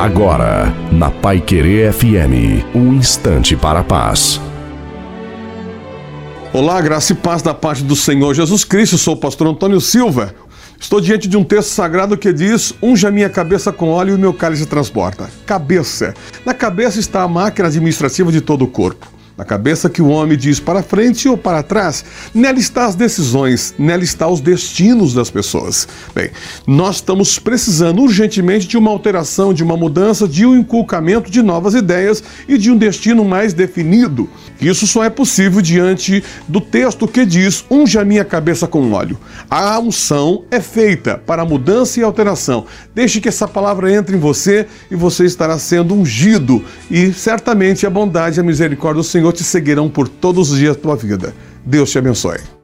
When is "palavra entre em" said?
43.48-44.20